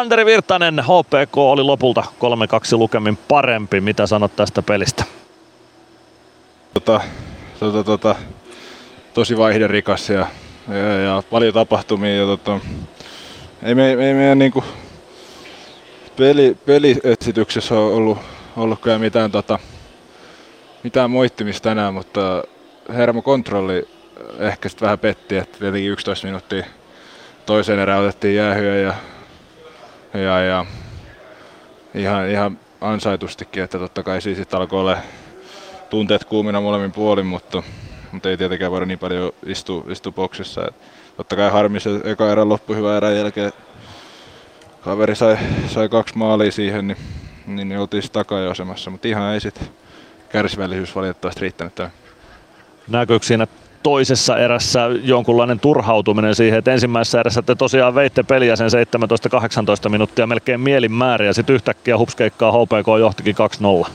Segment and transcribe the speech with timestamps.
[0.00, 2.04] Santeri Virtanen, HPK oli lopulta 3-2
[2.72, 3.80] lukemin parempi.
[3.80, 5.04] Mitä sanot tästä pelistä?
[6.74, 7.00] Tota,
[7.58, 8.14] tota, tota,
[9.14, 10.26] tosi vaihderikas ja,
[10.68, 12.16] ja, ja paljon tapahtumia.
[12.16, 12.60] Ja tota,
[13.62, 14.64] ei, me, ei meidän niinku
[16.16, 18.18] peli, peliesityksessä ole ollut,
[18.56, 19.58] ollut kyllä mitään, tota,
[20.82, 22.44] mitään moittimista tänään, mutta
[22.88, 23.88] hermokontrolli
[24.38, 26.64] ehkä sitten vähän petti, että tietenkin 11 minuuttia
[27.46, 28.94] toiseen erään otettiin jäähyä ja,
[30.14, 30.66] ja, ja
[31.94, 34.98] ihan, ihan ansaitustikin, että totta kai siis sitten alkoi olla
[35.90, 37.62] tunteet kuumina molemmin puolin, mutta,
[38.12, 40.68] mutta ei tietenkään voida niin paljon istua, istua boksissa.
[40.68, 40.74] Et
[41.16, 43.52] totta kai harmi se eka erä loppui hyvän erän jälkeen.
[44.80, 46.98] Kaveri sai, sai kaksi maalia siihen, niin,
[47.46, 49.68] niin, niin oltiin takajosemassa, mutta ihan ei sitten
[50.28, 51.92] kärsivällisyys valitettavasti riittänyt tähän.
[52.88, 53.46] Näkyykö siinä
[53.82, 58.70] toisessa erässä jonkunlainen turhautuminen siihen, että ensimmäisessä erässä te tosiaan veitte peliä sen
[59.86, 63.36] 17-18 minuuttia melkein mielin määrä ja sitten yhtäkkiä hupskeikkaa HPK johtikin
[63.84, 63.90] 2-0.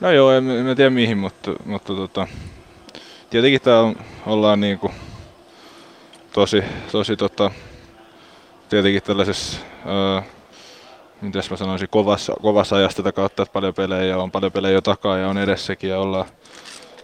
[0.00, 2.26] No joo, en, en tiedä mihin, mutta, mutta tota,
[3.30, 3.92] tietenkin täällä
[4.26, 4.90] ollaan niinku
[6.32, 7.50] tosi, tosi tota,
[8.68, 10.22] tietenkin tällaisessa, ää,
[11.20, 14.80] mitäs mä sanoisin, kovassa, kovassa ajassa tätä kautta, että paljon pelejä on, paljon pelejä jo
[14.80, 16.26] takaa ja on edessäkin ja ollaan,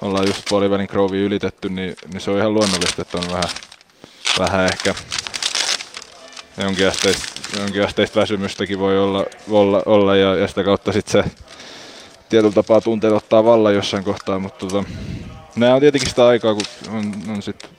[0.01, 3.48] ollaan just puolivälin Grovi ylitetty, niin, niin, se on ihan luonnollista, että on vähän,
[4.39, 4.95] vähän ehkä
[6.59, 7.25] jonkinasteista,
[7.59, 11.31] jonkinasteista väsymystäkin voi olla, olla, olla ja, ja sitä kautta sitten se
[12.28, 14.89] tietyllä tapaa tunteet ottaa vallan jossain kohtaa, mutta tota,
[15.56, 17.71] nämä on tietenkin sitä aikaa, kun on, on sit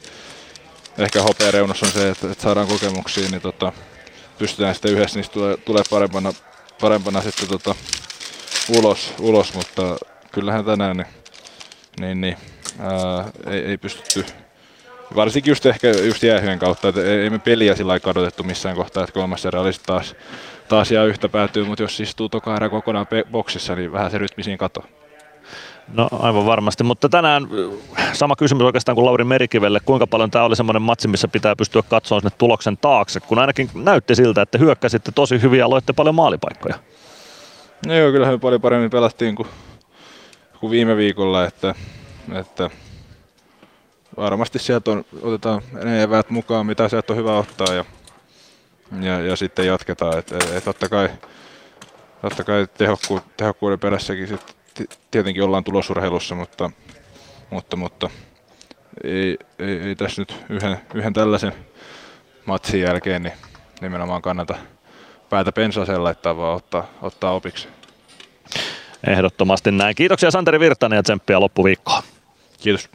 [0.98, 3.72] ehkä hopeareunus on se, että, että saadaan kokemuksia, niin tota,
[4.38, 6.34] pystytään sitten yhdessä niistä tulee, tulee parempana,
[6.82, 7.76] parempana sitten tota,
[8.78, 9.98] ulos, ulos, mutta
[10.32, 11.21] kyllähän tänään niin,
[12.00, 12.38] niin, niin
[12.80, 14.26] ää, ei, ei pystytty
[15.16, 19.14] varsinkin just ehkä just jäähyjen kautta, että ei me peliä sillä kadotettu missään kohtaa, että
[19.14, 20.16] kolmas erä olisi taas,
[20.68, 24.18] taas jää yhtä päätyy, mutta jos istuu toka erä kokonaan pe- boksissa, niin vähän se
[24.18, 24.88] rytmi siinä katoaa.
[25.94, 27.48] No aivan varmasti, mutta tänään
[28.14, 29.80] sama kysymys oikeastaan kuin Lauri Merikivelle.
[29.86, 33.70] Kuinka paljon tämä oli semmoinen matsi, missä pitää pystyä katsoa sinne tuloksen taakse, kun ainakin
[33.76, 36.76] näytti siltä, että hyökkäsitte tosi hyvin ja loitte paljon maalipaikkoja.
[37.88, 39.48] No joo, kyllähän me paljon paremmin pelattiin kuin,
[40.62, 41.76] kuin viime viikolla, että,
[42.34, 42.70] että
[44.18, 47.86] varmasti sieltä on, otetaan ne eväät mukaan, mitä sieltä on hyvä ottaa ja,
[49.02, 50.20] ja, ja sitten jatketaan.
[50.20, 51.10] Et, et, et totta kai,
[52.22, 54.56] totta kai tehokku, tehokkuuden perässäkin sit
[55.12, 56.72] tietenkin ollaan tulosurheilussa, mutta,
[57.50, 58.10] mutta, mutta
[59.04, 61.54] ei, ei, ei tässä nyt yhden, yhden tällaisen
[62.46, 63.34] matsin jälkeen niin
[63.82, 64.56] nimenomaan kannata
[65.30, 67.68] päätä pensaaseen laittaa, vaan ottaa, ottaa opiksi.
[69.08, 69.96] Ehdottomasti näin.
[69.96, 72.04] Kiitoksia Santeri Virtanen ja tsemppiä loppuviikkoa.
[72.62, 72.90] Kiitos.